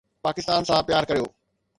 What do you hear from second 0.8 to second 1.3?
پيار ڪريو